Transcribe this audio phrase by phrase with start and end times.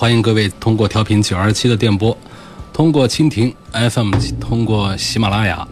[0.00, 2.16] 欢迎各位通过调频九二七的电波，
[2.72, 5.66] 通过蜻蜓 FM，通过喜马拉雅，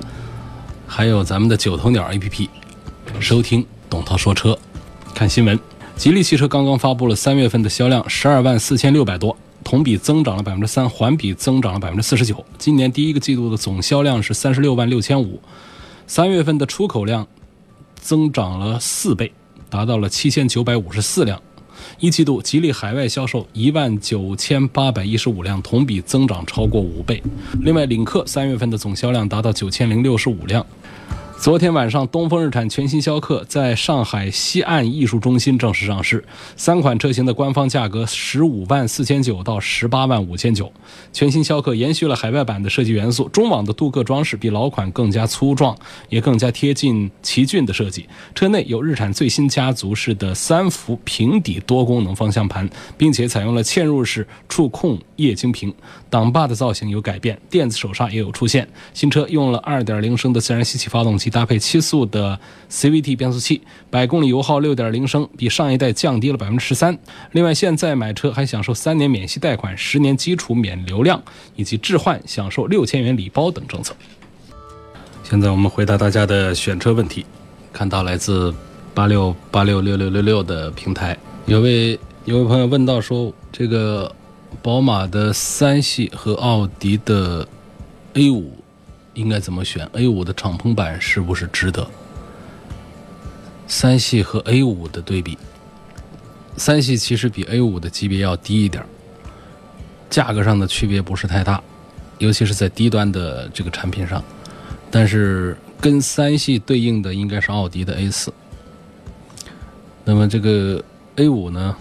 [0.84, 2.48] 还有咱们的九头鸟 APP，
[3.20, 4.58] 收听董涛说车，
[5.14, 5.56] 看新闻。
[5.94, 12.44] 吉利汽车刚刚发布了三月份的销量，十二万四千六百多，同比增长了百分之三，环比增长了百分之四十九。
[12.58, 15.40] 今年第一个季度的总销量是三十六万六千五，
[16.08, 17.24] 三月份的出口量
[17.94, 19.32] 增长了四倍，
[19.70, 21.40] 达到了七千九百五十四辆。
[22.00, 27.22] 一季度，吉利海外销售一万九千八百一十五辆，同比增长超过五倍。
[27.60, 30.64] 另外，领克三月份的总销量达到九千零六十五辆。
[31.38, 36.24] 昨天晚上，东风日产全新逍客在上海西岸艺术中心正式上市，
[36.56, 40.72] 三款车型的官方价格十五万四千九到十八万五千九。
[41.12, 45.76] 全新逍客延续了海外版的设计元素，中网的镀铬装饰比老款更加粗壮，
[46.08, 48.08] 也更加贴近奇骏的设计。
[48.34, 55.72] 车内有日产最新家族式的三幅平底多功能方向盘，并且采用了嵌入式触控液晶屏。
[56.10, 58.66] 挡把的造型有改变，电子手刹也有出现。
[58.94, 62.38] 新车用了2.0升的自然吸气发动机，搭配七速的
[62.70, 66.98] CVT 变速器，百公里油耗6.0升，比上一代降低了百分之十三。
[67.32, 71.22] 另外，现在买车还享受三年免息贷款、十年基础免流量，
[71.54, 73.94] 以及置换享受六千元礼包等政策。
[75.22, 77.24] 现在我们回答大家的选车问题，
[77.72, 78.54] 看到来自
[78.94, 84.10] 八六八六六六六六的平台，有位有位朋友问到说这个。
[84.62, 87.46] 宝马的三系和奥迪的
[88.14, 88.52] A 五
[89.16, 91.86] 应该怎么选？A 五的敞篷版是不是值得？
[93.66, 95.36] 三系和 A 五的对比，
[96.56, 98.84] 三系其实比 A 五的级别要低一点，
[100.08, 101.60] 价格上的区别不是太大，
[102.18, 104.22] 尤其是在低端的这个产品上。
[104.90, 108.32] 但是跟三系对应的应该是奥迪的 A 四。
[110.04, 110.82] 那么这个
[111.16, 111.74] A 五呢？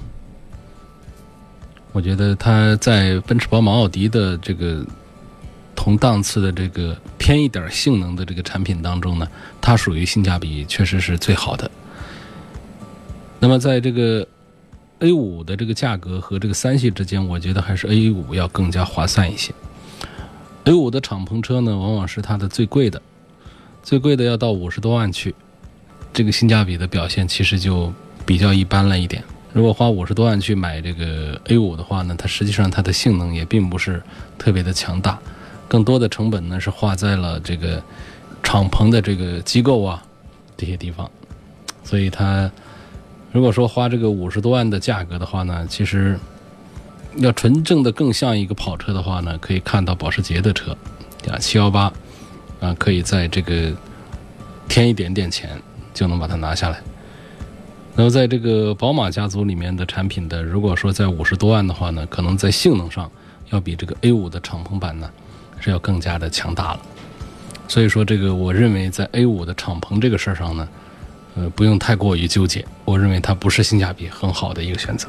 [1.91, 4.83] 我觉得它在奔驰、宝马、奥迪的这个
[5.75, 9.27] 同档次的这个偏一点性能的这个产品当中呢，
[9.61, 11.69] 它属于性价比确实是最好的。
[13.39, 14.25] 那么在这个
[14.99, 19.53] A 五的这个价格和这个三系之间，我觉得还是 A 五要更加划算一些。
[20.63, 22.99] A 五的敞篷车呢，往往是它的最贵的，
[23.83, 25.35] 最贵的要到五十多万去，
[26.11, 27.93] 这个性价比的表现其实就
[28.25, 29.23] 比较一般了一点。
[29.53, 34.01] 如果花五十多万去买这个 A 五的话呢，它实际上它的性能也并不是
[34.39, 35.19] 特别的强大，
[35.67, 37.81] 更多的成本呢是花在了这个
[38.43, 40.03] 敞篷的这个机构啊
[40.55, 41.09] 这些地方，
[41.83, 42.49] 所以它
[43.31, 46.17] 如果说花这个五十多万的价格的话呢，其实
[47.17, 50.77] 要纯正的更像一个跑车的话呢，可以看到保时捷的车
[51.29, 51.91] 啊七幺八
[52.61, 53.73] 啊，可以在这个
[54.67, 55.49] 添一点点钱
[55.93, 56.79] 就能把它拿下来。
[57.95, 63.09] 那么，在这个宝马家族里面的产品的，如果说在五十多万的话呢，可能在性能上
[63.51, 65.09] 要比这个 A 五的敞篷版呢
[65.59, 66.79] 是要更加的强大了。
[67.67, 70.67] 所以说，这个我认为在 A 五的敞篷这个事儿上呢，
[71.35, 72.63] 呃，不用太过于纠结。
[72.85, 75.07] 我认为它不是性价比很好的一个选择。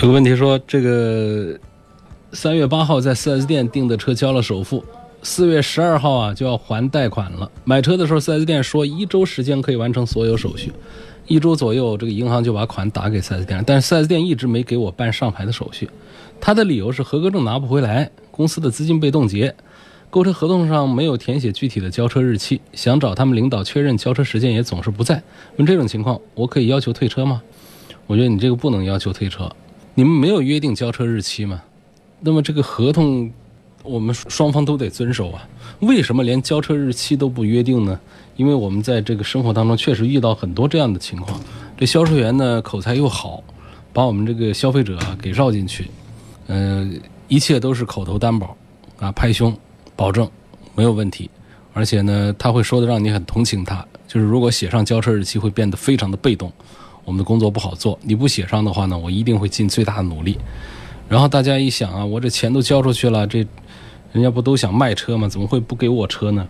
[0.00, 1.58] 有个问题说，这个
[2.32, 4.84] 三月八号在 4S 店订的车交了首付，
[5.22, 7.50] 四月十二号啊就要还贷款了。
[7.64, 10.72] 买车的时候，4S 店说一周时间可以完成所有手续。
[11.26, 15.90] 一周左右，这个银行就把款打给 4S 店，但是 4S 店一直没给我办上牌的手续。
[16.40, 19.54] 他的理由是合格证拿不回来，公司的资金被冻结，
[20.10, 25.22] 购车合同上没有填写具体的交车日期，想找他们领导确认交车时间也总是不在。
[25.58, 27.40] 问这种情况，我可以要求退车吗？
[28.08, 29.48] 我觉得你这个不能要求退车，
[29.94, 31.62] 你们没有约定交车日期吗？
[32.20, 33.30] 那么这个合同，
[33.82, 35.48] 我们双方都得遵守啊。
[35.80, 38.00] 为什么连交车日期都不约定呢？
[38.36, 41.38] 因为我们在这个生活当中确实遇到很多这样的情况，
[41.76, 43.42] 这销售员呢口才又好，
[43.92, 45.86] 把我们这个消费者啊给绕进去，
[46.46, 46.90] 呃，
[47.32, 48.54] 一切都是口头担保，
[48.98, 49.56] 啊，拍胸
[49.96, 50.30] 保证
[50.74, 51.30] 没有问题，
[51.72, 56.52] 而且呢他会说的让你很同情他，就是如果写上交车日期会变得非常的被动，
[57.06, 60.38] 我们的工作不好做，你不写上的话呢，我一定会尽最大的努力。
[61.08, 63.38] 然后大家一想啊，我这钱都交出去了，这
[64.12, 65.26] 人家不都想卖车吗？
[65.26, 66.46] 怎么会不给我车呢？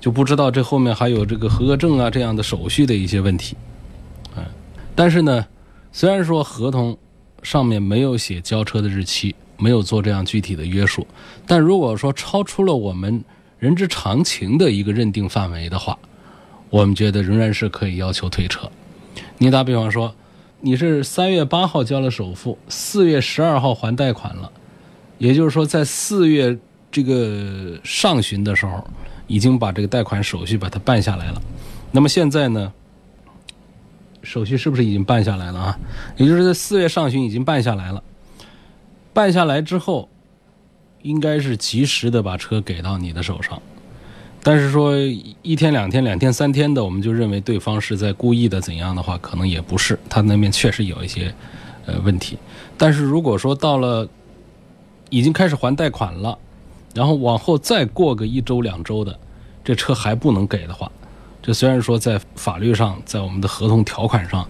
[0.00, 3.56] 就不知道这后面还有这个合格证啊这样的手续的一些问题，
[4.36, 4.44] 嗯，
[4.94, 5.44] 但是呢，
[5.90, 6.96] 虽然说合同
[7.42, 11.06] 上面没有写交车的日期，没有做这样具体的约束。
[11.46, 13.24] 但如果说超出了我们
[13.58, 15.98] 人之常情的一个认定范围的话，
[16.70, 18.70] 我们觉得仍然是可以要求退车。
[19.38, 20.14] 你打比方说，
[20.60, 24.50] 你是三月八号交了首付，四月十二号还贷款了，
[25.18, 26.58] 也就是说在四月
[26.90, 28.82] 这个上旬的时候，
[29.26, 31.42] 已经把这个贷款手续把它办下来了。
[31.90, 32.72] 那么现在呢？
[34.22, 35.78] 手续是不是已经办下来了啊？
[36.16, 38.02] 也就是在四月上旬已经办下来了。
[39.12, 40.08] 办下来之后，
[41.02, 43.60] 应该是及时的把车给到你的手上。
[44.42, 44.96] 但是说
[45.42, 49.98] 一天两天两天三天的，我们就认为对方是在故意的怎样的话，可能也不是。
[50.08, 51.32] 他那边确实有一些
[51.86, 52.36] 呃问题。
[52.76, 54.08] 但是如果说到了
[55.10, 56.36] 已经开始还贷款了，
[56.94, 59.16] 然后往后再过个一周两周的，
[59.62, 60.90] 这车还不能给的话。
[61.40, 64.48] 这虽然说在法律上，在我们的合同条款上，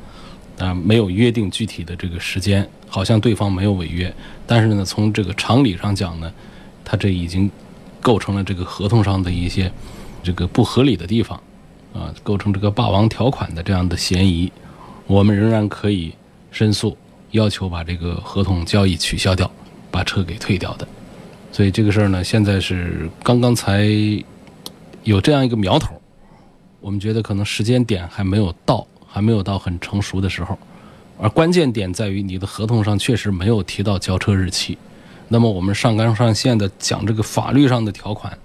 [0.63, 4.15] 啊，没有约定具体的这个时间，好像对方没有违约，
[4.47, 6.33] 但是呢，从这个常理上讲呢，
[6.85, 7.51] 他这已经
[8.01, 9.73] 构成了这个合同上的一些
[10.23, 11.37] 这个不合理的地方，
[11.93, 14.53] 啊，构成这个霸王条款的这样的嫌疑，
[15.09, 16.15] 我们仍然可以
[16.53, 16.97] 申诉，
[17.33, 19.51] 要求把这个合同交易取消掉，
[19.91, 20.87] 把车给退掉的。
[21.51, 23.85] 所以这个事儿呢，现在是刚刚才
[25.03, 26.01] 有这样一个苗头。
[26.81, 30.59] 我们觉得可能时间点还没有到，还没有到很成熟的时候，
[31.21, 34.79] 而关键点在于你的合同上确实没有提到交车日期。
[35.29, 38.37] 那么我们上纲上线的讲这个法律上的条款，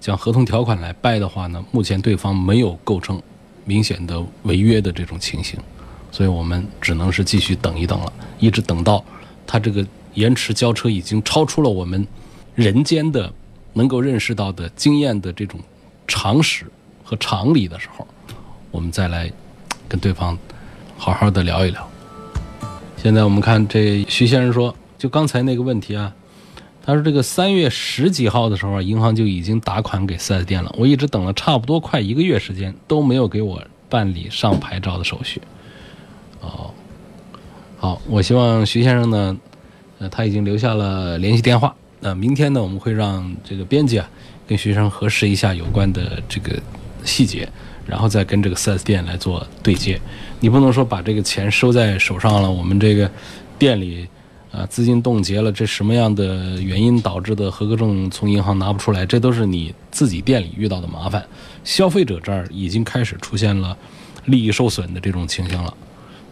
[0.00, 3.20] 讲合同条款来掰的话呢，目前对方没有构成
[3.66, 5.60] 明显的违约的这种情形，
[6.10, 9.04] 所以我们只能是继续等一等了，一直等到
[9.46, 12.06] 他这个延迟交车已经超出了我们
[12.54, 13.30] 人间的
[13.74, 15.60] 能够认识到的经验的这种
[16.08, 16.64] 常识。
[17.02, 18.06] 和常理的时候，
[18.70, 19.28] 我们再来
[19.90, 20.38] 跟对方
[20.96, 21.90] 好好的聊一聊。
[22.96, 26.14] 现在我们看这徐先生说，就刚才那个问题啊，
[26.86, 35.42] 他说这个三月十几号的时候，银行就已经打款给四 S 店了，我一直等了差不多快一个月时间，都没有给我办理上牌照的手续。
[36.40, 36.70] 哦，
[37.76, 39.36] 好，我希望徐先生呢，
[39.98, 41.74] 呃，他已经留下了联系电话。
[41.98, 44.08] 那明天呢，我们会让这个编辑啊，
[44.46, 46.56] 跟徐先生核实一下有关的这个。
[47.02, 47.48] 细节，
[47.90, 50.00] 然后再跟这个 4S 店来做对接。
[50.38, 53.10] 你不能说把这个钱收在手上了，我们这个
[53.58, 54.06] 店里
[54.52, 59.04] 啊资金冻结了，这什么样的原因导致的合格证从银行拿不出来？
[59.04, 61.26] 这都是你自己店里遇到的麻烦。
[61.64, 63.76] 消费者这儿已经开始出现了
[64.26, 65.74] 利益受损的这种情形了。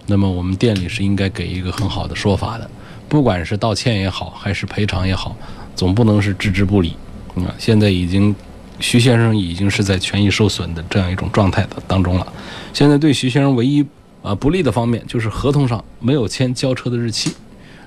[0.06, 2.70] 那么我们店里是应该给一个很好的说法的，
[3.08, 5.36] 不管是道歉也好，还是赔偿也好，
[5.74, 6.94] 总不能是置之不理。
[7.34, 8.34] 啊，现在已经。
[8.80, 12.32] 徐先生已经是在权益受损的这样一种状态的当中了。
[12.72, 13.84] 现在对徐先生唯一
[14.22, 17.32] 啊不利的方面，就是合同上没有签交车的日期。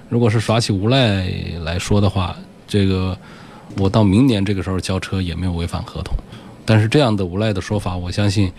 [0.10, 1.26] 如果是耍起无赖
[1.64, 2.36] 来说的话，
[2.68, 3.18] 这个
[3.78, 6.14] 我到明年这个时候交车也没有违反合同。
[6.66, 8.52] 但是这样的无赖的说法，我相信，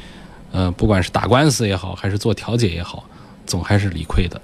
[0.52, 3.05] 呃，不管是打官司也好，还是做调解也好，
[3.46, 4.40] 总还是理亏的。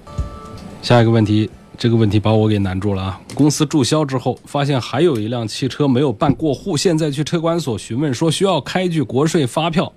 [0.81, 1.49] 下一个问题。
[1.79, 3.21] 这个问题把我给难住了啊！
[3.33, 9.89] 公司注销之后，发现还有一辆汽车没有办过户，现在去车管所询问说需要开具国税发票，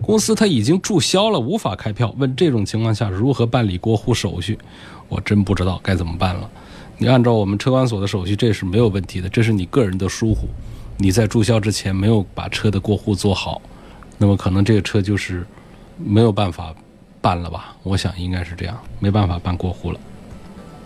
[0.00, 2.10] 公司他已经注销了，无法开票。
[2.16, 4.58] 问这种情况下如何办理过户手续？
[5.10, 6.50] 我真不知道该怎么办了。
[6.96, 10.48] 你按照我们车管所的手续，这是没有问题的，这是你个人的疏忽，
[10.96, 13.60] 你在注销之前没有把车的过户做好，
[14.16, 15.46] 那么可能这个车就是
[15.98, 16.74] 没有办法
[17.20, 17.76] 办了吧？
[17.82, 20.00] 我想应该是这样，没办法办过户了。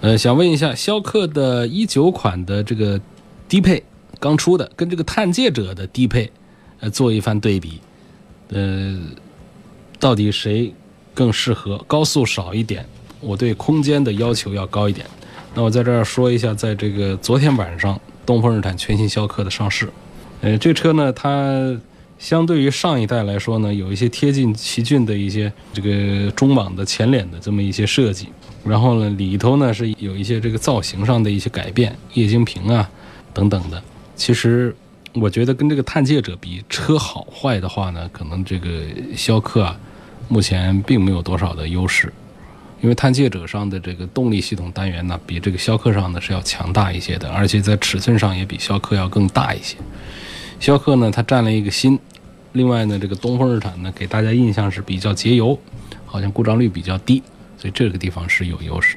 [0.02, 2.99] 呃，想问一下，逍客的一九款的这个
[3.47, 3.83] 低配
[4.19, 6.30] 刚出的，跟这个探界者的低配，
[6.80, 7.78] 呃，做一番对比，
[8.49, 8.99] 呃，
[9.99, 10.73] 到底谁
[11.12, 11.76] 更适合？
[11.87, 12.87] 高速少一点，
[13.21, 15.07] 我对空间的要求要高一点。
[15.54, 19.87] 那我在这儿说一下，在这个昨天晚上，东风日产全新逍客的上市，
[20.40, 21.78] 呃，这车呢，它
[22.19, 28.28] 相对于上一代来说呢，有一些贴近奇骏的一些这个中网的前脸的这么一些设计。
[28.64, 32.88] 然后呢，里头呢是有一些这个造型上的一些改变，液晶屏啊
[33.32, 33.82] 等等的。
[34.16, 34.74] 其实
[35.14, 38.82] 我觉得跟这个探界者比，车好坏的话呢，可能这个
[39.16, 39.78] 逍客啊，
[40.28, 42.12] 目前并没有多少的优势。
[42.82, 49.76] 因为探界者上的这个动力系统单元呢，比这个逍客上呢是要强大一些的，而且在尺寸上也比逍客要更大一些。
[50.58, 51.98] 逍客呢，它占了一个新。
[52.52, 55.58] 另外呢，这个东风日产呢，给大家印象是比较节油，
[56.06, 57.22] 好像故障率比较低。
[57.60, 58.96] 所以这个地方是有优势，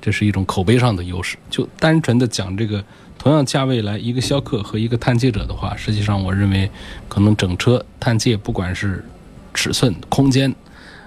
[0.00, 1.36] 这是一种口碑上的优势。
[1.50, 2.82] 就单纯的讲这个
[3.18, 6.70] 同样价位来一个逍客和一个探界者的话，实际上我认为
[7.06, 9.04] 可能整车探界不管是
[9.52, 10.54] 尺寸、空间，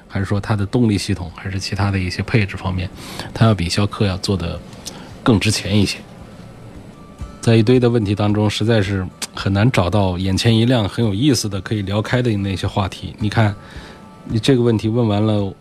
[0.08, 2.88] 还是说它的动力系统，还是其他的一些配置方面，
[3.34, 4.60] 它要比逍客要做的
[5.24, 5.98] 更值钱一些。
[7.42, 9.04] 在一堆的问题当中，实在是
[9.34, 13.16] 很难找到眼前一亮、很有意思的可以聊开的那些话题。
[13.18, 13.56] 你看，
[14.26, 15.52] 你这个问题问完了，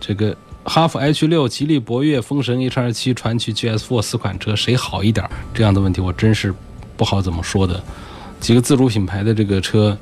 [0.00, 5.28] 这个哈弗 H 六、吉利博越、风神 H 二七、传祺 G S four 四款车谁好一点？
[5.54, 6.52] 这样的问题我真是
[6.96, 7.80] 不好怎么说的。
[8.40, 9.96] 几个自主品牌的这个车，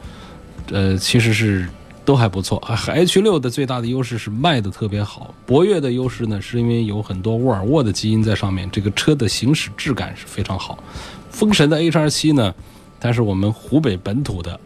[0.71, 1.69] 呃，其实是。
[2.05, 5.35] 都还不错，H 六的最大的优势是卖的特别好。
[5.45, 10.83] 博越的优势呢，是因为有很多沃尔沃的基因在上面，这个车的行驶质感是非常好。
[11.31, 12.55] 风神的 H 二七呢，
[12.99, 14.59] 它是我们湖北本土的，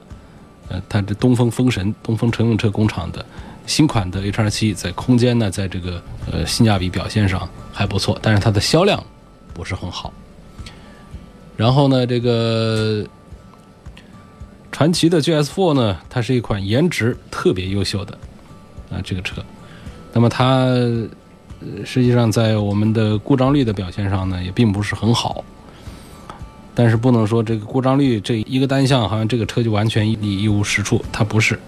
[0.69, 3.27] 呃，它这东风风神、东风乘用车工厂的
[3.67, 9.03] 新款的 H 二七，在空间呢，在这个呃性价比表现上还不错，但是它的销量
[9.55, 10.13] 不是很好。
[11.57, 13.07] 然后呢，这个。
[14.75, 18.19] 传祺的 G S four 呢，它是一款颜值特别优秀的
[18.91, 19.45] 啊这个车，
[20.15, 20.65] 那么它
[21.85, 25.45] 实际上在我们的故障率的表现上呢，也并不是很好。
[26.75, 31.61] 但是不能说这个故障率这一个单项好像这个车就完全一一无是处，它不是。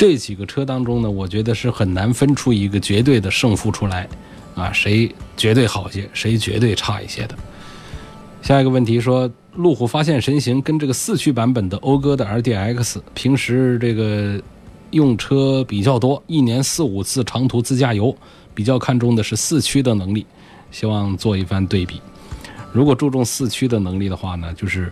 [0.00, 4.08] 这几个车当中呢，我觉得是很难分出一个绝对的胜负出来
[4.54, 7.36] 啊，谁绝对好些，谁绝对差一些的。
[8.40, 9.30] 下一个问题说。
[9.56, 14.40] 路虎发现神行跟这个四驱版本的讴歌的 RDX，平时这个
[14.92, 18.16] 用车比较多，一年四五次长途自驾游，
[18.54, 20.24] 比较看重的是四驱的能力，
[20.70, 22.00] 希望做一番对比。
[22.72, 24.90] 如果注重四驱的能力的话呢，就是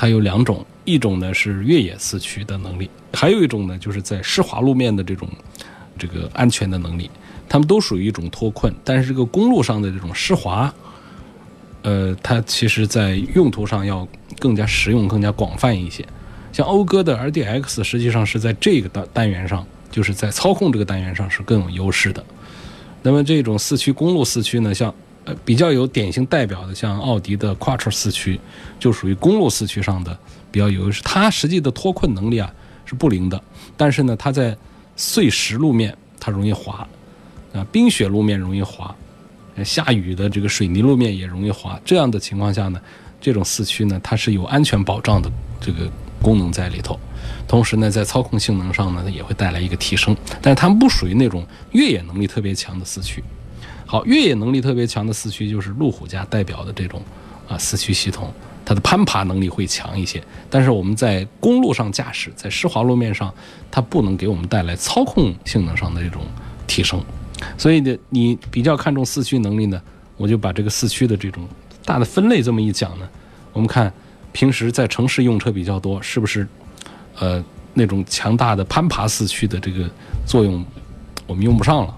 [0.00, 5.28] 它有两种，一种呢是越野四驱的能力，还有一种呢就是在湿滑路面的这种
[5.98, 7.10] 这个安全的能力，
[7.48, 10.72] 它们都属于一种脱困，但是这个公路上的这种湿滑。
[11.82, 14.06] 呃，它其实在用途上要
[14.38, 16.06] 更加实用、更加广泛一些。
[16.52, 22.24] 像讴歌的 RDX，实际上是在这个单单元上，就是在操控这个单元上是更有优势的。
[23.02, 24.94] 那么这种四驱公路四驱呢，像
[25.44, 28.38] 比较有典型代表的，像奥迪的 Quattro 四驱，
[28.78, 30.16] 就属于公路四驱上的
[30.50, 31.02] 比较有优势。
[31.02, 32.52] 它实际的脱困能力啊
[32.84, 33.42] 是不灵的，
[33.76, 34.56] 但是呢，它在
[34.96, 36.86] 碎石路面它容易滑，
[37.52, 38.94] 啊，冰雪路面容易滑。
[39.64, 42.80] 下雨的这个水泥路面也容易滑，这样的情况下呢，
[43.20, 45.28] 这种四驱呢，它是有安全保障的
[45.60, 45.90] 这个
[46.22, 46.96] 功能在里头，
[47.48, 50.16] 同时呢，在操控性能上呢，也会带来一个提升。
[50.40, 53.22] 但是它们不属于那种越野能力特别强的四驱。
[53.90, 57.00] 好，越野能力特别强的四驱就是路虎家代表的这种
[57.48, 58.30] 啊四驱系统，
[58.62, 60.22] 它的攀爬能力会强一些。
[60.50, 63.32] 但是我们在公路上驾驶，在湿滑路面上，
[63.70, 66.20] 它不能给我们带来操控性能上的这种
[66.66, 67.02] 提升。
[67.56, 69.80] 所以呢，你比较看重四驱能力呢，
[70.18, 71.48] 我就把这个四驱的这种
[71.86, 73.08] 大的分类这么一讲呢，
[73.54, 73.90] 我们看
[74.32, 76.46] 平时在城市用车比较多，是不是
[77.18, 77.42] 呃
[77.72, 79.88] 那种强大的攀爬四驱的这个
[80.26, 80.62] 作用
[81.26, 81.97] 我们用不上了？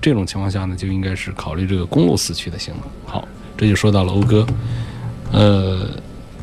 [0.00, 2.84] 这种情况下呢，就应该是考虑这个公路四驱的性能。
[3.04, 4.46] 好，这就说到了讴歌，
[5.32, 5.88] 呃，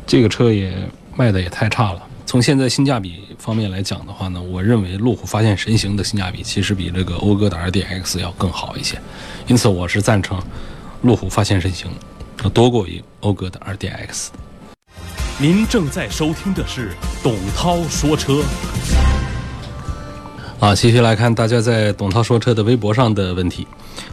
[0.06, 0.72] 这个车也
[1.16, 2.02] 卖的也太差了。
[2.24, 9.00] 从现在性价比方面来讲的话呢，我认为路虎发现神行的性价比其实比这个讴歌的 RDX 要更好一些，
[9.46, 10.40] 因此我是赞成
[11.02, 11.90] 路虎发现神行
[12.44, 14.28] 要多过于讴歌的 RDX。
[15.40, 18.42] 您正在收听的是董涛说车。
[20.60, 23.64] 啊，继续来看大家在董涛说车的微博上的问题，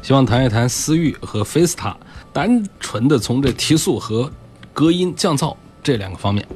[0.03, 1.97] 希望谈一谈思域和菲斯塔，
[2.31, 4.31] 单纯的从这提速和
[4.71, 6.47] 隔音降噪这两个方面。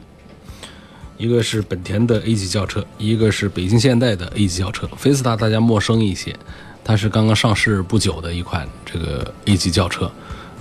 [1.17, 4.87] 一个是本田的 A 级轿车，一个是北京现代的 A 级轿车。
[4.95, 6.37] 菲斯塔大家陌生一些，
[6.83, 10.09] 它是刚刚上市不久的一款这个 A 级轿车。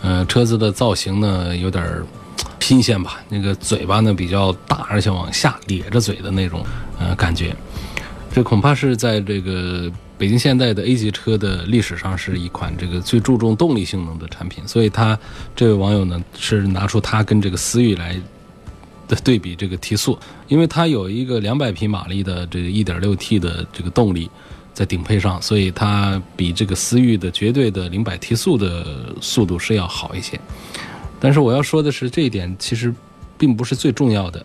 [0.00, 2.02] 呃，车子的造型呢有点
[2.60, 6.64] 新鲜吧，那个嘴巴呢比较大，而且往下咧着嘴的那种
[6.98, 7.54] 呃感觉。
[8.32, 15.18] 这恐怕是在这个北京现代的 A 级车的历史上是一款这个最注重动力性能的产品，所以他
[15.54, 18.20] 这位网友呢是拿出它跟这个思域来。
[19.08, 20.18] 的对比这个提速，
[20.48, 24.30] 因为它有一个两百匹马力的这个一点六 T 的这个动力
[24.74, 30.38] 在顶配上，所以它比这个思域的绝对的零百提速的速度是要好一些。
[31.18, 32.94] 但是我要说的是，这一点其实
[33.38, 34.44] 并不是最重要的。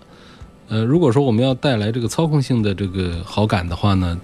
[0.74, 4.20] 呃，如果说我们要带来这个操控性的这个好感的话呢，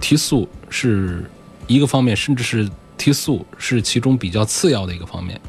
[0.00, 1.24] 提速是
[1.68, 5.40] 一个方面，甚至是提速是其中比较次要的一个方面。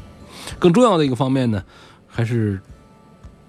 [0.56, 1.60] 更重要的一个方面呢，
[2.06, 2.60] 还是。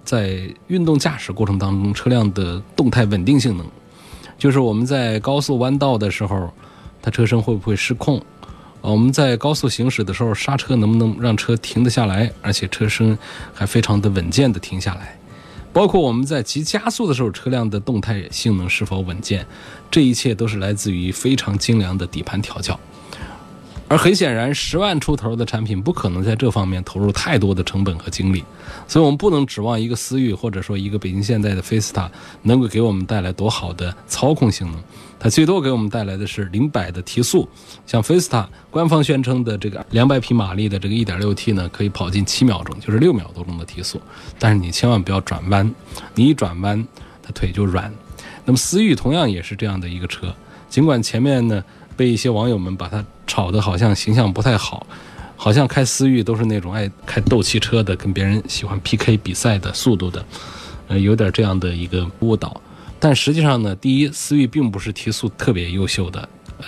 [0.04, 3.66] 在运动驾驶过程当中，车辆的动态稳定性能，
[4.38, 6.50] 就是我们在高速弯道的时候，
[7.02, 8.18] 它车身会不会失控？
[8.80, 13.18] 我们在高速行驶的时候，刹车能不能让车停得下来，而且车身
[13.52, 15.17] 还非常的稳健的停下来？
[15.78, 19.46] 包括我们在急加速的时候，车辆的动态性能是否稳健，
[19.88, 22.80] 这一切都是来自于非常精良的底盘调教。
[23.90, 28.44] 而很显然，十万出头的产品不可能在这方面投入太多的成本和精力，
[28.86, 32.10] 所以我们不能指望一个思域或者说一个北京现代的菲斯塔
[32.42, 34.78] 能够给我们带来多好的操控性能，
[35.18, 37.48] 它最多给我们带来的是零百的提速。
[37.86, 43.98] 像菲斯塔官方宣称的这个两百匹马力的这个一点六 T 呢，可以跑进七秒钟，就是六秒多钟的提速。
[44.38, 45.74] 但是你千万不要转弯，
[46.14, 46.86] 你一转弯，
[47.22, 47.90] 它腿就软。
[48.44, 50.34] 那么思域同样也是这样的一个车，
[50.68, 51.64] 尽管前面呢。
[51.96, 54.84] 被一些网友们把它炒得好像形象不太好，
[55.36, 60.24] 好像开思域都是那种爱开斗气车的，跟别人喜欢 PK 比赛的速度的，
[60.88, 62.60] 呃，有点这样的一个误导。
[62.98, 66.64] 但实际上呢，第一，思域并不是提速特别优秀的，呃，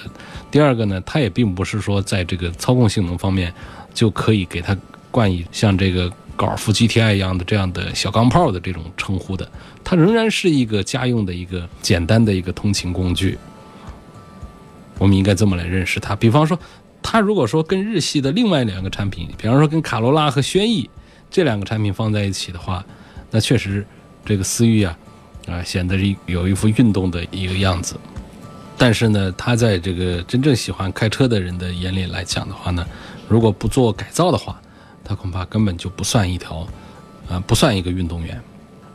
[0.50, 3.52] 第二个呢，它也并不是说在这个操控性能方面
[3.92, 4.76] 就可以给它
[5.10, 9.50] 冠以像这个高尔夫 GTI 一样的这样的小钢炮的这种称呼的，
[9.82, 13.36] 它仍然是一个家用的一个简单的一个通勤工具。
[15.00, 16.14] 我们应该这么来认识它。
[16.14, 16.58] 比方说，
[17.00, 20.88] 它如果说跟日系的另外两个产品，比方说跟卡罗拉和轩逸
[21.30, 22.84] 这两个产品放在一起的话，
[23.30, 23.82] 那确实
[24.26, 24.98] 这个思域啊，
[25.48, 27.96] 啊显得有一副运动的一个样子。
[28.76, 32.86] 但是呢，它在这个真正喜欢开车的人的眼里来讲的话呢，
[33.26, 34.60] 如果不做改造的话，
[35.02, 36.68] 它恐怕根本就不算一条，
[37.30, 38.38] 啊不算一个运动员。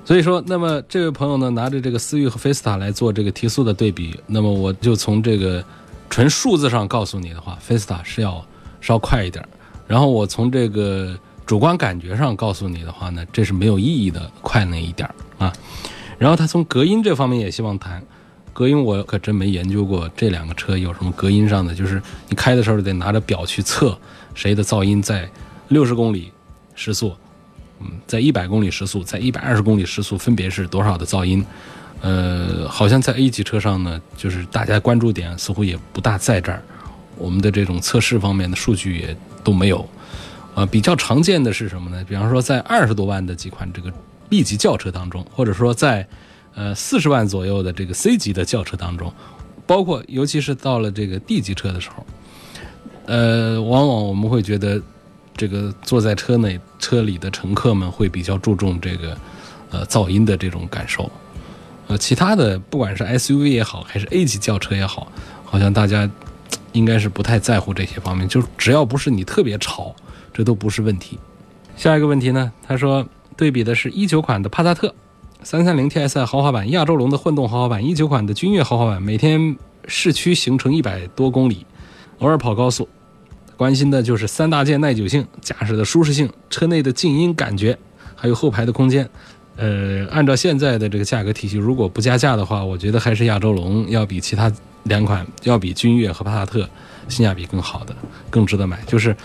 [0.06, 5.66] 所以说，那么这位朋友呢，拿着这个思域和菲斯塔来做这个提速的对比，那么我就从这个。
[6.10, 8.46] 纯数字上告诉你的话，菲斯塔是要
[8.80, 9.46] 稍快一点
[9.88, 15.52] 然后我从这个主观感觉上告诉你的话呢，这是没有意义的快那一点啊。
[16.18, 18.02] 然后他从隔音这方面也希望谈，
[18.54, 23.98] 隔音我可真没研究过这两个车有什么隔音上的，就是你开的时候得拿着表去测
[24.34, 25.30] 谁的噪音在
[25.68, 26.32] 六十公里
[26.74, 27.14] 时速，
[27.80, 31.46] 嗯，在一百公里时速，在一百二十公里时速分别是多少的噪音。
[32.02, 36.62] 呃，好像在 A 级车上呢，就是大家关注点似乎也不大在这儿，
[37.18, 39.88] 我们的这种测试方面的数据也都没有。
[40.54, 42.04] 呃，比较常见的是什么呢？
[42.08, 43.92] 比方说在二十多万的几款这个
[44.30, 46.08] B 级轿车当中，或者说在
[46.54, 49.12] 呃四十万左右的这个 C 级的轿车当中，
[49.66, 52.06] 包括尤其是到了这个 D 级车的时候，
[53.06, 54.82] 呃，往往我们会觉得
[55.36, 59.18] 这个坐在车内车里的乘客们会比较注重这个
[59.70, 61.12] 呃噪音的这种感受。
[61.88, 65.12] 呃，其他的不管是 SUV 也好，还是 A 级轿车也好，
[65.44, 66.10] 好像大家
[66.72, 69.96] 应该是不太在乎这些方面，就只要不是你特别吵，
[70.34, 71.20] 这都不是问题。
[71.78, 73.06] 下一个问题呢，他说
[73.38, 74.96] 对比的是一九款的帕萨特、
[75.44, 79.56] 三三零 TSI 豪华版、亚洲龙的混动豪华版、一九款的君越豪华版，每天
[79.88, 81.66] 市区行程一百多公里，
[82.20, 82.90] 偶尔跑高速，
[83.58, 87.78] 关心的就是三大件耐久性、驾驶的舒适性、车内的静音感觉，
[88.16, 89.10] 还有后排的空间。
[89.58, 94.52] 呃，按照现在的这个价格体系，如果不加价的话，我觉得还是亚洲龙要比其他
[94.84, 96.70] 两款，要比君越和帕萨特
[97.08, 97.96] 性价比更好的，
[98.30, 98.82] 更值得买。
[98.86, 99.16] 就是，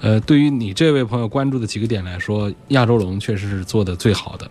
[0.00, 4.50] 呃，对于你这位朋友关注的几个点来说，亚洲龙确实是做的最好的，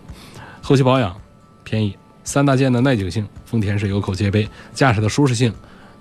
[0.62, 1.14] 后期保养
[1.62, 1.94] 便宜，
[2.24, 5.52] 三大件的耐久性，丰田是有口皆碑，驾驶的舒适性，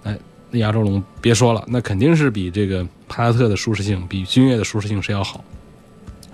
[0.04, 0.17] 哎，
[0.59, 5.43] 亚洲龙别说了，那肯定是比这个帕萨特的舒适性，比君越的舒适性是要好。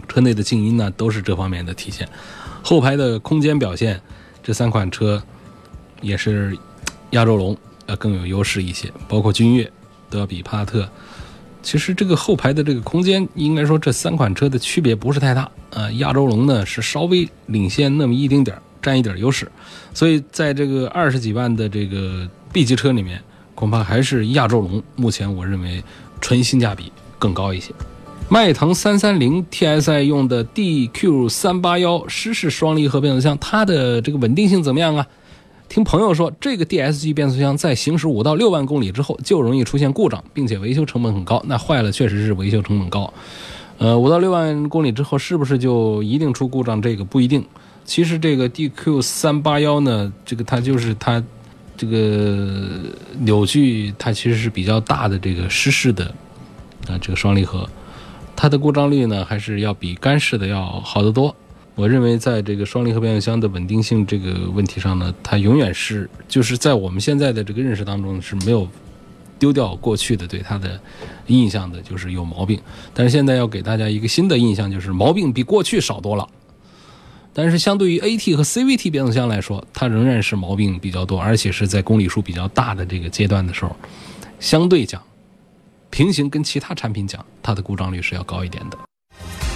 [0.07, 2.07] 车内的静音呢，都是这方面的体现。
[2.61, 4.01] 后排的空间表现，
[4.43, 5.21] 这三款车
[6.01, 6.57] 也是
[7.11, 7.57] 亚洲龙
[7.87, 9.71] 要更有优势一些，包括君越
[10.09, 10.89] 都要比帕萨特。
[11.63, 15.89] 其实这个后排的这个空间，应该说这三款车的区别不是太大啊。
[15.93, 19.49] 亚洲龙呢是稍微领先那么一丁点儿，占一点优势。
[19.93, 23.21] 所以在这个二十几万的这个 B 级车里面，
[23.55, 25.83] 恐怕还是亚洲龙目前我认为
[26.19, 27.71] 纯性价比更高一些。
[28.29, 35.05] 迈腾三三零 TSI 用的 DQ 三八幺湿式双离合变速箱，它的这个稳定性怎么样啊？
[35.67, 41.41] 听朋友说，这个 DSG 变速箱在行驶五到六万公里之后就容易出现故障，并且维修成本很高。
[41.45, 43.13] 那坏了，确实是维修成本高。
[43.77, 46.81] 呃，五到六万公里之后是不是就一定出故障？
[46.81, 47.43] 这个不一定。
[47.83, 51.21] 其实这个 DQ 三八幺呢，这个它就是它
[51.81, 52.69] 这个
[53.21, 56.05] 扭矩，它其实是比较大的这个湿式的
[56.87, 57.67] 啊这个双离合。
[58.35, 61.35] 它的故障率呢，还是要比干式的要好得多。
[61.73, 68.67] 我认为，在这个双离合变速箱的稳定性这个问题上呢，它永远是就是在我们现在的这个认识当中是没有
[69.39, 70.79] 丢掉过去的对它的
[71.25, 72.59] 印象的，就是有毛病。
[72.93, 76.27] 但是现在要给大家一个新的印象，就是毛病比过去少多了。
[77.33, 83.75] 但是相对于 AT 和 CVT 变速箱来说，它仍然是毛病比较多，而且是在公里数比较大的这个阶段的时候，
[84.39, 85.01] 相对讲。
[85.89, 88.77] 平行跟其他产品讲，它的故障率是要高一点的。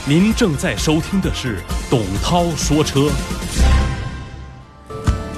[0.06, 1.60] 您正在收听的是
[1.90, 3.10] 董涛说车。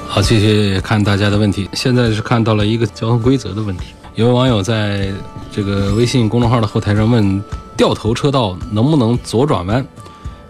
[0.07, 1.69] 好，谢谢看大家的问题。
[1.73, 3.93] 现在是看到了一个交通规则的问题。
[4.15, 5.11] 有位网友在
[5.51, 7.43] 这个微信公众号的后台上问：
[7.75, 9.85] 掉头车道能不能左转弯？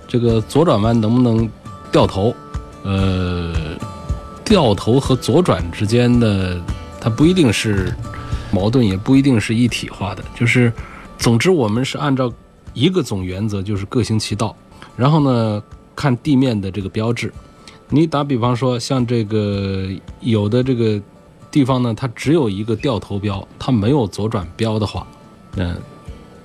[0.08, 1.50] 这个左转弯能不能
[1.97, 2.36] 掉头？
[2.83, 3.75] 呃，
[4.45, 6.62] 掉头和左转之间的，
[7.01, 7.91] 它不一定是
[8.51, 10.23] 矛盾，也不一定是一体化的。
[10.36, 10.71] 就是，
[11.17, 12.31] 总之我们是按照
[12.75, 14.55] 一个总原则，就是各行其道。
[14.95, 15.63] 然后呢，
[15.95, 17.33] 看地面的这个标志。
[17.89, 19.88] 你打比方说，像这个
[20.19, 21.01] 有的这个
[21.49, 25.07] 地方呢，它只有一个掉头标，它没有左转标的话，
[25.55, 25.75] 嗯，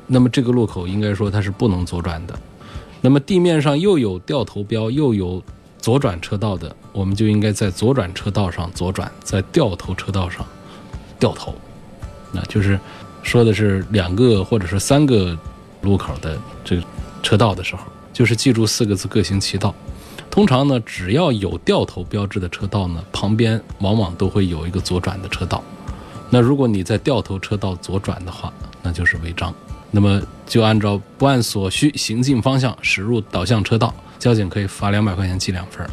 [0.07, 2.39] 那么这个路口应该说它是不能左转的。
[3.03, 5.43] 那么地面上又有掉头标，又有
[5.79, 10.47] 左转车道的，我们就应该在左转车道上左转，在掉头车道上
[11.19, 11.53] 掉头。
[12.31, 12.79] 那就是
[13.23, 15.37] 说的是两个或者是三个
[15.83, 16.83] 路口的这个
[17.25, 19.75] 车道的时候，就是记住四个字：各行其道。
[20.31, 25.63] 通常呢，只要有掉头标志的车道呢，旁边往往都会有一个左转的车道。
[26.31, 29.53] 那如果你在掉头车道左转的话，那就是违章。
[29.95, 35.87] 那么就按照不按所需行进方向驶入导向车道，交警可以罚两百块钱记两分。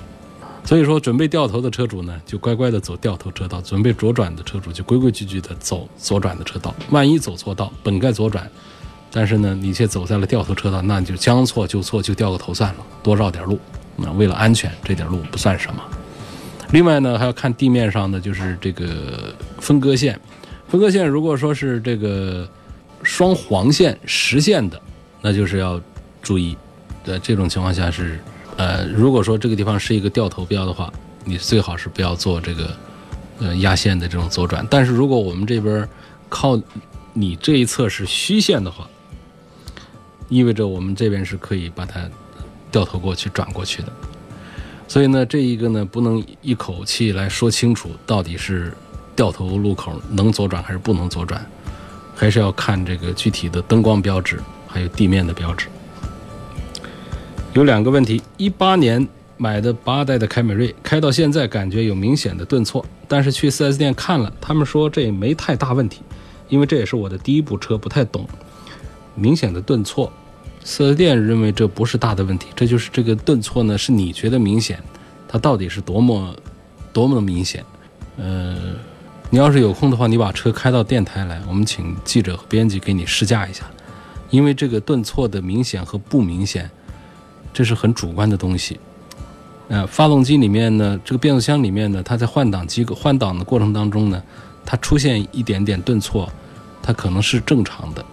[0.63, 6.73] 所以说，准备掉头的车主呢，就乖乖的走掉头车道；准备左转的车主就规规矩矩的走左转的车道。
[6.91, 8.49] 万一走错道，本该左转，
[9.11, 13.59] 但是呢，你却走在了掉头车道，那你就将错就错，就掉个头算了，多绕点路。
[13.97, 15.83] 那为了安全，这点路不算什么。
[16.71, 20.17] 另外呢，还要看地面上的就是这个分割线，
[20.67, 22.47] 分割线如果说是这个。
[23.03, 24.81] 双黄线实线的，
[25.21, 25.79] 那就是要
[26.21, 26.57] 注意。
[27.01, 28.19] 在这种情况下是，
[28.57, 30.91] 呃，如果说这个地方是一个掉头标的话，
[31.23, 32.77] 你最好是不要做这个，
[33.39, 34.67] 呃，压线的这种左转。
[34.69, 35.87] 但是如果我们这边
[36.27, 36.59] 靠
[37.13, 38.87] 你这一侧是虚线的话，
[40.27, 42.01] 意味着我们这边是可以把它
[42.69, 43.87] 掉头过去转过去的。
[44.87, 48.73] 所以呢，这一个呢不能一口气来说清楚到底是
[49.15, 51.43] 掉头路口能左转还是不能左转。
[52.19, 55.67] 还是要看这个具体的灯光标志，还有地面的标志。
[57.53, 66.01] 有两个问题：一八年买的八代的凯美瑞，开到现在感觉有明显的顿挫，但是去 4S 店看了，他们说这也没太大问题，
[66.49, 68.27] 因为这也是我的第一部车，不太懂。
[69.15, 70.11] 明显的顿挫
[70.65, 74.77] ，4S 店认为这不是大的问题，这就是这个顿挫呢，是你觉得明显，
[75.25, 76.35] 它到底是多么
[76.91, 77.63] 多么明显？
[78.17, 78.75] 呃。
[79.31, 83.63] 你要是有空的话，你把车开到电台来，我们请记者和编辑给你试驾一下。
[84.31, 86.69] 因为这个顿挫的明显和不明显，
[87.53, 88.79] 这是很主观的东西。
[89.67, 94.21] 呃，发动机里面呢，这个变速箱里面呢，它在换挡机构换挡的过程当中呢，
[94.65, 96.27] 它出现一点点顿挫，
[96.81, 98.03] 它可能是正常的。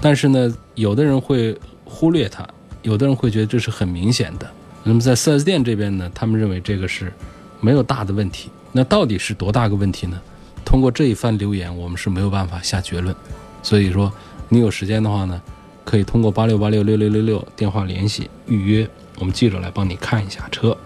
[0.00, 2.44] 但是呢，有的人会忽略它，
[2.82, 4.50] 有的人会觉得这是很明显的。
[4.82, 7.12] 那么在 4S 店这边呢，他们认为这个是
[7.60, 8.50] 没有大的问题。
[8.72, 10.20] 那到底是多大个问题呢？
[10.64, 13.14] 通过这一番留言，我们是没有办法下结论。
[13.62, 14.12] 所以说，
[14.48, 15.40] 你有时间的话呢，
[15.84, 20.76] 可以通过八六八六六六六六电话联系预约，我们记者来帮你看一下车。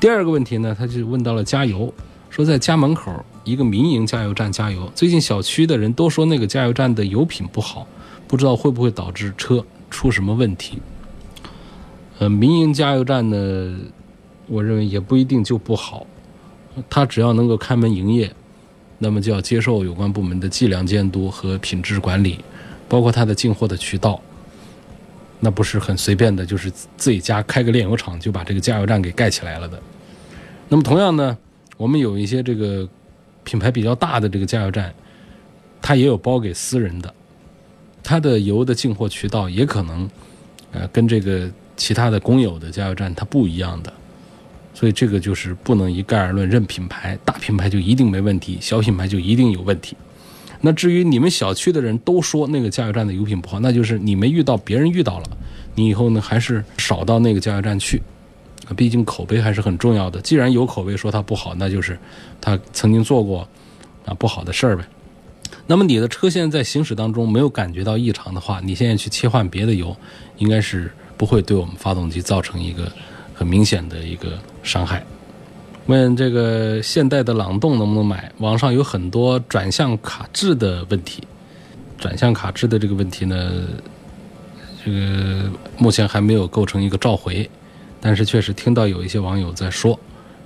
[0.00, 1.92] 第二个问题呢，他就问到了加油，
[2.30, 7.86] 说在家门口一个民营加油站加油，最近小区的人都说那个加油站的油品不好，
[8.26, 10.78] 不知道会不会导致车出什么问题。
[12.18, 13.76] 呃，民营加油站呢，
[14.46, 16.06] 我认为也不一定就不好，
[16.90, 18.34] 他只要能够开门营业。
[19.04, 22.42] 那么就要接受有关部门的计量监督和品质管理，
[22.88, 24.18] 包括它的进货的渠道，
[25.40, 29.78] 那不是很随便的，就是自己家开个炼油厂就把这个加油站给盖起来了的。
[30.70, 31.36] 那么同样呢，
[31.76, 32.88] 我们有一些这个
[33.44, 34.90] 品牌比较大的这个加油站，
[35.82, 37.12] 它也有包给私人的，
[38.02, 40.08] 它的油的进货渠道也可能，
[40.72, 43.92] 呃，跟这个其他的公有的加油站它不一样的。
[44.74, 49.96] 所以这个就是不能一概而论，认品牌，大品牌就一定没问题，小品牌就一定有问题。
[50.60, 55.24] 那至于你们小区的人都说那个加油站的油品不好，那就是你没遇到，别人遇到了，
[55.76, 58.02] 你以后呢还是少到那个加油站去。
[58.76, 60.20] 毕竟口碑还是很重要的。
[60.20, 61.96] 既然有口碑说它不好，那就是
[62.40, 63.46] 他曾经做过
[64.04, 64.84] 啊不好的事儿呗。
[65.68, 69.96] 那么你的车现在在行驶当中没有感觉到异常的话，你现在去切换别的油，
[70.38, 72.90] 应该是不会对我们发动机造成一个。
[73.36, 75.04] 很明显的一个伤害。
[75.86, 78.32] 问这个现代的朗动能不能买？
[78.38, 81.22] 网上有很多转向卡滞的问题。
[81.98, 83.52] 转向卡滞的这个问题呢，
[84.84, 87.48] 这个目前还没有构成一个召回，
[88.00, 89.98] 但是确实听到有一些网友在说，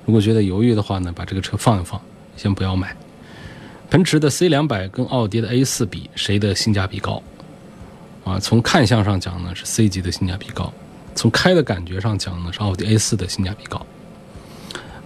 [0.05, 2.01] 如果觉得犹豫的话呢，把这个车放一放，
[2.37, 2.95] 先不要买。
[3.89, 7.23] 奔驰的 C 两百跟奥迪的 A 四比，谁的性价比高？
[8.25, 10.73] 啊，从看相上讲呢，是 C 级的性价比高。
[11.15, 13.85] 从开的感觉上讲呢，是奥迪 A 四的性价比高。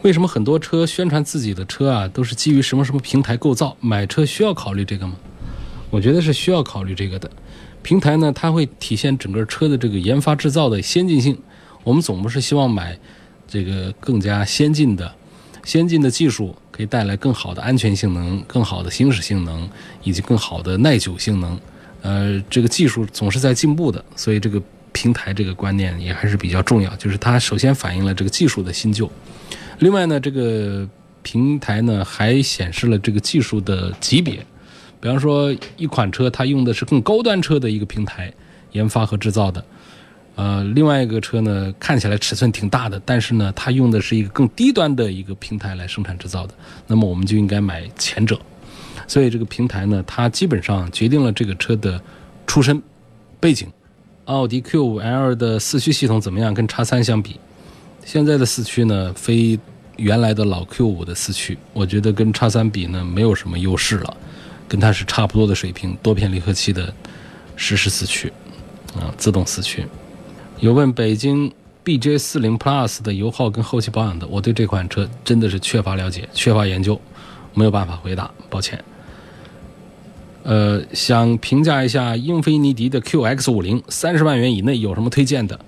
[0.03, 3.77] 为什么很多车宣传自己的车啊，都是基于什么什么平台构造？
[3.81, 5.15] 买车需要考虑这个吗？
[5.91, 7.31] 我觉得是需要考虑这个的。
[7.83, 11.39] 平台呢，它会体现整个车的这个研发制造的先进性。
[11.85, 12.99] 我们总不是希望买
[13.47, 15.13] 这个更加先进的、
[15.65, 19.69] 先进的技术，可以带来更好的安全性能、更好的行驶性能
[20.03, 21.59] 以及更好的耐久性能。
[22.03, 24.61] 呃，这个技术总是在进步的，所以这个
[24.93, 26.93] 平台这个观念也还是比较重要。
[26.97, 29.11] 就是它首先反映了这个技术的新旧，
[29.83, 30.89] 另外呢，这个
[31.25, 34.35] 平台呢还显示了这个技术的级别。
[35.01, 38.33] 比方说，一款车它用的是更高端车的一个平台
[38.71, 39.65] 研发和制造的，
[40.37, 46.55] 呃，另外一个车呢看起来尺寸挺大的，但是呢它用的是一个更低端的一个平台来生产制造的，
[46.87, 48.39] 那么我们就应该买前者。
[49.09, 52.01] 所以这个平台呢，它基本上决定了这个车的
[52.47, 52.81] 出身
[53.41, 53.67] 背景。
[54.27, 56.55] 奥迪 Q5L 的四驱系统怎么样？
[56.55, 57.41] 跟叉三相比，
[58.05, 59.59] 现在的四驱呢非
[59.97, 64.17] 原来的老 Q5 的四驱，我觉得跟叉三比呢没有什么优势了。
[64.69, 66.91] 跟它是差不多的水平，多片离合器的
[67.57, 68.33] 实时四驱，
[68.95, 69.85] 啊，自动四驱。
[70.61, 71.53] 有问北京
[71.85, 76.99] BJ 四零 Plus 的油耗跟后期保养的，我对这款车真的是缺乏了解，缺乏研究，
[77.53, 78.83] 没有办法回答，抱歉。
[80.45, 85.61] 呃，想评价一下英菲尼迪的 QX 五零，三十万元以内有什么推荐的？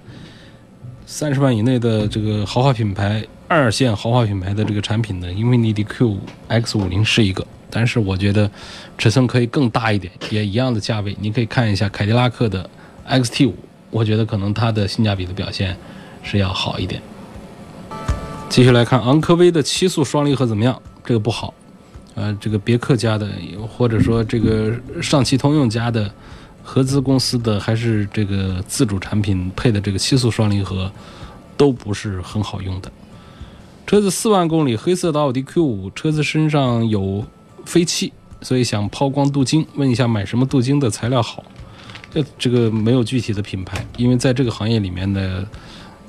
[1.05, 7.47] 三十万以内的这个豪华品牌，二线豪华品牌的这个产品呢，英菲尼迪 QX 五零是一个。
[7.71, 8.49] 但是我觉得
[8.97, 12.71] 尺寸可以更大一点，也一样的价位，你可以看一下凯迪拉克的
[13.09, 13.55] XT 五，
[13.91, 15.77] 我觉得可能它的性价比的表现
[16.23, 17.03] 是要好一点。
[18.49, 20.81] 继续来看昂科威的七速双离合怎么样？
[21.05, 21.53] 这个不好，
[22.15, 23.29] 呃，这个别克家的，
[23.69, 26.09] 或者说这个上汽通用家的
[26.63, 30.89] 合资公司的，还是这个自主产品配的这个七速双离合，
[31.57, 32.93] 都不是很好用的。
[33.87, 37.25] 车子四万公里，黑色的奥迪 Q 五，车子身上有。
[37.67, 41.43] 飞气，所以想抛光镀金，问一下买什么镀金的材料好？
[42.13, 45.49] 这这个没有具体的品牌，因为在这个行业里面的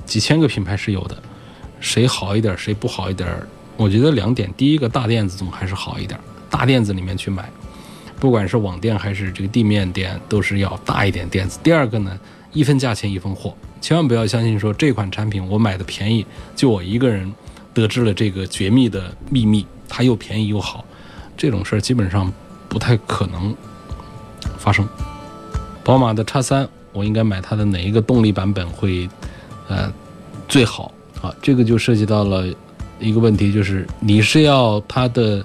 [0.04, 1.16] 几千个品牌是有的，
[1.80, 3.26] 谁好一点，谁不好一点？
[3.78, 7.48] 我觉得两点，第一个大店子总还是好一点，大店子里面去买，
[8.20, 11.58] 不管是网店还是这个地面店，都是要大一点店子。
[11.62, 12.20] 第二个呢，
[12.52, 17.32] 一分价钱一分货，千万不要相信说这款产品我买的便宜，就我一个人
[17.76, 20.82] 得知了这个绝密的秘密，它又便宜又好。
[21.36, 22.32] 这种事儿基本上
[22.70, 23.54] 不太可能
[24.56, 24.88] 发生。
[25.84, 29.06] 宝马的叉三，我应该买它的哪一个动力版本会
[29.68, 29.92] 呃
[30.48, 31.34] 最好啊？
[31.42, 32.46] 这个就涉及到了
[32.98, 35.44] 一个问题，就是你是要它的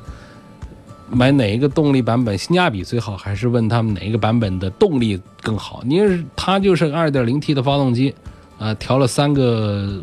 [1.10, 5.82] 买哪一个动力版本性价比最好，还是问他们哪一个版本的动力更好？
[5.86, 8.16] 你是它就是二点零 T 的发动机
[8.58, 10.02] 啊，调了三个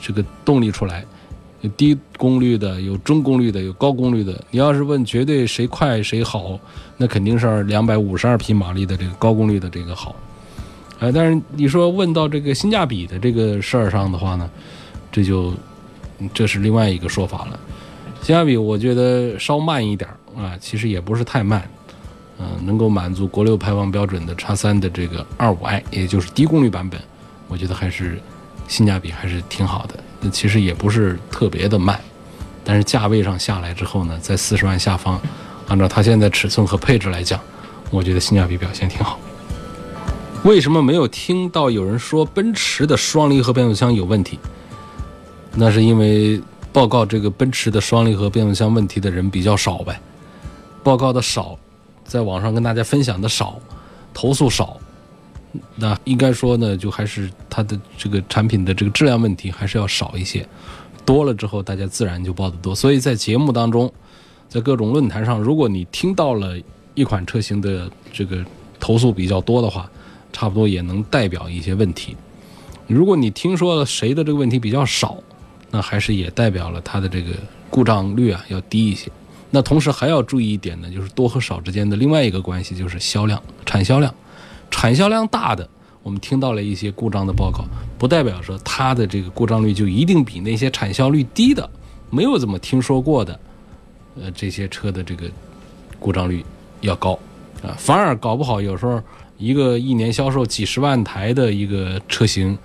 [0.00, 1.04] 这个动力出来。
[1.64, 4.38] 有低功率的，有中功率的，有高功率的。
[4.50, 6.60] 你要是问绝对谁快谁好，
[6.98, 10.14] 那肯定是两百五十二匹马力的这个高功率的这个好。
[10.98, 14.50] 呃，但是你说问到这个性价比的这个事儿上的话呢，
[15.10, 15.54] 这就
[16.34, 17.58] 这是另外一个说法了。
[18.20, 21.66] 性价比我觉得稍慢一点啊，其实也不是太慢。
[22.38, 27.00] 嗯，能够满足国六排放标准的叉三的这个二五 i，也就是低功率版本，
[27.48, 28.20] 我觉得还是
[28.68, 29.94] 性价比还是挺好的。
[30.30, 31.98] 其实也不是特别的慢，
[32.64, 35.20] 但是价位上下来之后呢，在四十万下方，
[35.68, 37.40] 按照它现在尺寸和配置来讲，
[37.90, 39.18] 我觉得性价比表现挺好。
[40.44, 44.38] 为什么没有听到有人说奔驰的双离合变速箱有问题？
[45.54, 46.40] 那是因为
[46.72, 49.98] 报告这个奔驰的双离合变速箱问题的人比较少呗，
[50.82, 51.56] 报告的少，
[52.04, 53.58] 在网上跟大家分享的少，
[54.12, 54.76] 投诉少。
[55.76, 60.46] 那应该说呢，就还是它的这个产品的这个质量问题还是要少一些，
[61.04, 62.74] 多了之后大家自然就报的多。
[62.74, 63.92] 所以在节目当中，
[64.48, 66.56] 在各种论坛上，如果你听到了
[66.94, 68.44] 一款车型的这个
[68.78, 69.90] 投诉比较多的话，
[70.32, 72.16] 差不多也能代表一些问题。
[72.86, 75.16] 如果你听说了谁的这个问题比较少，
[75.70, 77.32] 那还是也代表了它的这个
[77.70, 79.10] 故障率啊要低一些。
[79.50, 84.12] 那同时还要注意一点呢，就是多和少之间的另外一个关系就是销量，产销量。
[84.76, 85.66] 产销量大的，
[86.02, 87.64] 我们听到了一些故障的报告，
[87.96, 91.70] 不代表说它的这个故障率就一定比那些产销率低的、
[92.10, 93.38] 没有怎么听说过的，
[94.20, 95.30] 呃，这些车的这个
[96.00, 96.44] 故障率
[96.80, 97.16] 要高
[97.62, 97.72] 啊。
[97.78, 99.00] 反而搞不好有时候
[99.38, 102.58] 一个一年销售几十万台的一个车型，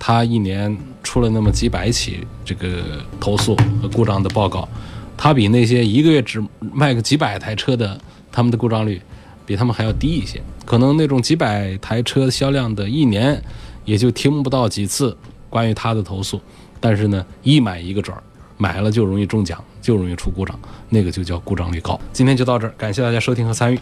[0.00, 2.82] 它一年出了那么几百起这个
[3.20, 4.68] 投诉和故障的报告，
[5.16, 7.98] 它比那些一个月只卖个几百台车的，
[8.32, 9.00] 他们的故障率。
[9.44, 13.42] 比他们还要低一些，可能那种几百台车销量的一年，
[13.84, 15.16] 也就听不到几次
[15.50, 16.40] 关于他的投诉。
[16.80, 18.22] 但是呢，一买一个准儿，
[18.56, 22.00] 买了就容易中奖，就容易出故障，那个就叫故障率高。
[22.12, 23.78] 今天就到这儿，感谢大家收听和参与，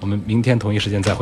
[0.00, 1.20] 我们明天同一时间再会。